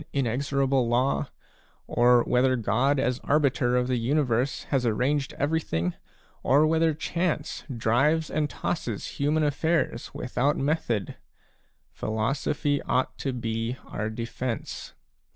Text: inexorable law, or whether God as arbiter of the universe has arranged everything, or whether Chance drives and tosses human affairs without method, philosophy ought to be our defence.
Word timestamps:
inexorable 0.13 0.87
law, 0.87 1.29
or 1.85 2.23
whether 2.23 2.55
God 2.55 2.99
as 2.99 3.19
arbiter 3.19 3.75
of 3.75 3.87
the 3.87 3.97
universe 3.99 4.63
has 4.69 4.83
arranged 4.83 5.33
everything, 5.37 5.93
or 6.41 6.65
whether 6.65 6.95
Chance 6.95 7.65
drives 7.71 8.31
and 8.31 8.49
tosses 8.49 9.05
human 9.19 9.43
affairs 9.43 10.11
without 10.11 10.57
method, 10.57 11.17
philosophy 11.91 12.81
ought 12.81 13.15
to 13.19 13.31
be 13.31 13.77
our 13.85 14.09
defence. 14.09 14.95